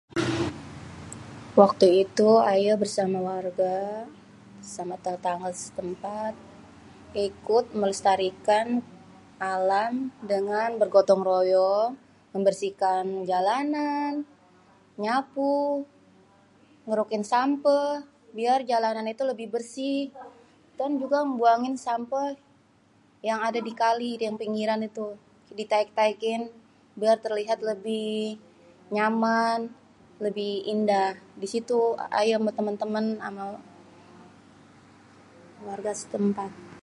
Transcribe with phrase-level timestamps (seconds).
[1.61, 3.77] Waktu itu ayé bersama warga,
[4.75, 6.33] sama tetangga setempat,
[7.27, 8.65] ikut melestarikan
[9.53, 9.91] alam
[10.31, 11.89] dengan bergotong-royong,
[12.33, 14.13] membersihkan jalanan,
[15.03, 15.59] nyapu,
[16.87, 17.89] ngerukin sampeh,
[18.37, 19.99] biar jalanan itu lebih bersih
[20.79, 22.29] dan juga buangin sampeh,
[23.27, 25.07] yang ade di kali yang ade di pinggiran itu,
[25.57, 26.41] ditaik-taikin
[26.99, 28.19] biar terlihat lebih
[28.95, 29.59] nyaman,
[30.25, 31.11] lebih indah,
[31.41, 31.77] di situ
[32.17, 33.43] aye ame temen-temen, ame
[35.67, 36.71] warga setempat.